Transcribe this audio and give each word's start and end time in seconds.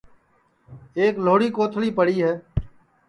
ایک 0.99 1.13
لھوڑی 1.25 1.47
کوتھݪی 1.55 1.89
پڑی 1.97 2.17
ہے 2.23 2.33